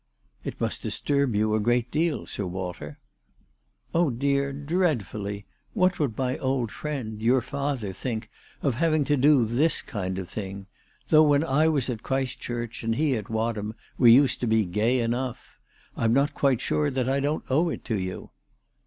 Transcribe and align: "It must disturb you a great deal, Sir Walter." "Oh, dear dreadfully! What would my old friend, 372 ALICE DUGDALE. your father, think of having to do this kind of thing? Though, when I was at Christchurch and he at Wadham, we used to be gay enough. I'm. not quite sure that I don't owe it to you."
"It 0.43 0.59
must 0.59 0.81
disturb 0.81 1.35
you 1.35 1.53
a 1.53 1.59
great 1.59 1.91
deal, 1.91 2.25
Sir 2.25 2.47
Walter." 2.47 2.97
"Oh, 3.93 4.09
dear 4.09 4.51
dreadfully! 4.51 5.45
What 5.73 5.99
would 5.99 6.17
my 6.17 6.39
old 6.39 6.71
friend, 6.71 7.19
372 7.19 7.33
ALICE 7.35 7.51
DUGDALE. 7.51 7.91
your 7.91 7.93
father, 7.93 7.93
think 7.93 8.29
of 8.63 8.75
having 8.79 9.03
to 9.03 9.15
do 9.15 9.45
this 9.45 9.83
kind 9.83 10.17
of 10.17 10.27
thing? 10.27 10.65
Though, 11.09 11.21
when 11.21 11.43
I 11.43 11.67
was 11.67 11.87
at 11.87 12.01
Christchurch 12.01 12.83
and 12.83 12.95
he 12.95 13.15
at 13.15 13.29
Wadham, 13.29 13.75
we 13.99 14.11
used 14.11 14.39
to 14.39 14.47
be 14.47 14.65
gay 14.65 15.01
enough. 15.01 15.59
I'm. 15.95 16.13
not 16.13 16.33
quite 16.33 16.61
sure 16.61 16.89
that 16.89 17.07
I 17.07 17.19
don't 17.19 17.43
owe 17.51 17.69
it 17.69 17.85
to 17.85 17.99
you." 17.99 18.31